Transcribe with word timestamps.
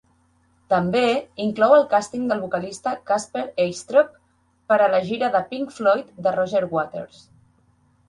També 0.73 1.03
inclou 1.45 1.73
el 1.75 1.85
càsting 1.91 2.23
del 2.31 2.41
vocalista 2.47 2.95
Kasper 3.11 3.45
Eistrup 3.67 4.19
per 4.73 4.81
a 4.81 4.91
la 4.97 5.05
gira 5.13 5.33
de 5.39 5.47
Pink 5.55 5.79
Floyd 5.81 6.15
de 6.29 6.39
Roger 6.41 6.67
Waters. 6.77 7.27